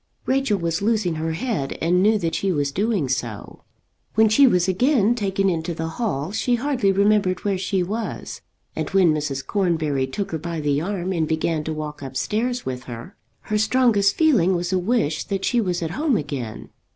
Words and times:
Rachel 0.25 0.57
was 0.57 0.81
losing 0.81 1.13
her 1.17 1.33
head 1.33 1.77
and 1.79 2.01
knew 2.01 2.17
that 2.17 2.33
she 2.33 2.51
was 2.51 2.71
doing 2.71 3.07
so. 3.07 3.65
When 4.15 4.29
she 4.29 4.47
was 4.47 4.67
again 4.67 5.13
taken 5.13 5.47
into 5.47 5.75
the 5.75 5.89
hall 5.89 6.31
she 6.31 6.55
hardly 6.55 6.91
remembered 6.91 7.45
where 7.45 7.59
she 7.59 7.83
was, 7.83 8.41
and 8.75 8.89
when 8.89 9.13
Mrs. 9.13 9.45
Cornbury 9.45 10.07
took 10.07 10.31
her 10.31 10.39
by 10.39 10.59
the 10.59 10.81
arm 10.81 11.13
and 11.13 11.27
began 11.27 11.63
to 11.65 11.71
walk 11.73 12.01
up 12.01 12.17
stairs 12.17 12.65
with 12.65 12.85
her, 12.85 13.15
her 13.41 13.59
strongest 13.59 14.15
feeling 14.15 14.55
was 14.55 14.73
a 14.73 14.79
wish 14.79 15.25
that 15.25 15.45
she 15.45 15.61
was 15.61 15.83
at 15.83 15.91
home 15.91 16.17
again. 16.17 16.69